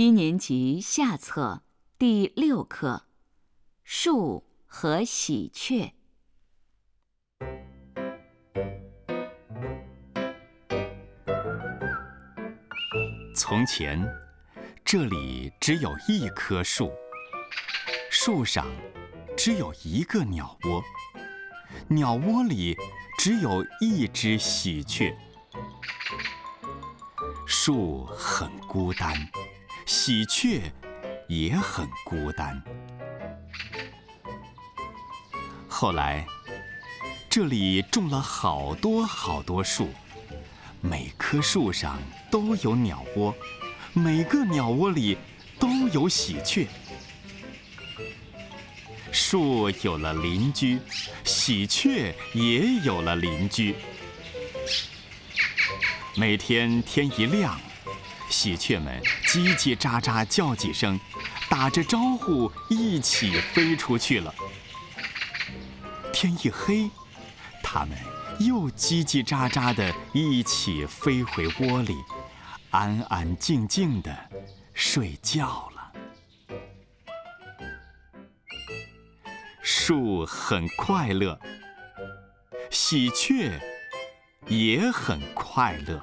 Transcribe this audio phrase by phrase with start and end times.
[0.00, 1.62] 一年级下册
[1.98, 3.04] 第六课
[3.84, 5.92] 《树和喜鹊》。
[13.36, 14.02] 从前，
[14.82, 16.90] 这里只有一棵树，
[18.10, 18.66] 树上
[19.36, 20.82] 只有一个鸟窝，
[21.88, 22.74] 鸟窝里
[23.18, 25.14] 只有一只喜鹊。
[27.46, 29.12] 树很孤单，
[29.92, 30.62] 喜鹊
[31.26, 32.62] 也很孤单。
[35.68, 36.24] 后来，
[37.28, 39.88] 这里种了好多好多树，
[40.80, 41.98] 每棵树上
[42.30, 43.34] 都有鸟窝，
[43.92, 45.18] 每个鸟窝里
[45.58, 46.68] 都有喜鹊。
[49.10, 50.78] 树有了邻居，
[51.24, 53.74] 喜鹊也有了邻居。
[56.14, 57.60] 每天天一亮，
[58.30, 60.98] 喜鹊们叽叽喳喳叫几声，
[61.50, 64.34] 打着招呼一起飞出去了。
[66.12, 66.88] 天一黑，
[67.62, 67.98] 它们
[68.38, 71.96] 又叽叽喳喳地一起飞回窝里，
[72.70, 74.16] 安安静静地
[74.72, 75.92] 睡觉了。
[79.60, 81.38] 树很快乐，
[82.70, 83.60] 喜鹊。
[84.48, 86.02] 也很快乐。